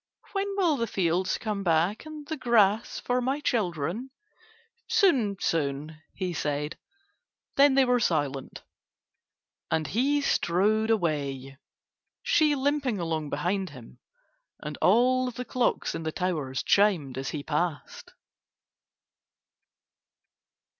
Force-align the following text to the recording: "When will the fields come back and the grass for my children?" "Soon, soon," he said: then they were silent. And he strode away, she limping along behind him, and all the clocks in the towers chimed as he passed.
"When 0.31 0.55
will 0.57 0.77
the 0.77 0.87
fields 0.87 1.37
come 1.37 1.61
back 1.63 2.07
and 2.07 2.25
the 2.27 2.35
grass 2.35 2.99
for 2.99 3.21
my 3.21 3.39
children?" 3.39 4.09
"Soon, 4.87 5.37
soon," 5.39 6.01
he 6.15 6.33
said: 6.33 6.75
then 7.55 7.75
they 7.75 7.85
were 7.85 7.99
silent. 7.99 8.63
And 9.69 9.85
he 9.85 10.19
strode 10.21 10.89
away, 10.89 11.59
she 12.23 12.55
limping 12.55 12.99
along 12.99 13.29
behind 13.29 13.69
him, 13.69 13.99
and 14.59 14.75
all 14.81 15.29
the 15.29 15.45
clocks 15.45 15.93
in 15.93 16.01
the 16.01 16.11
towers 16.11 16.63
chimed 16.63 17.15
as 17.15 17.29
he 17.29 17.43
passed. 17.43 18.11